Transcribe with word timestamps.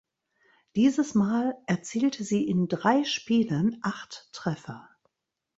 Dieses 0.75 1.13
mal 1.13 1.53
erzielte 1.67 2.23
sie 2.23 2.47
in 2.47 2.67
drei 2.67 3.03
Spielen 3.03 3.77
acht 3.83 4.29
Treffer. 4.33 4.89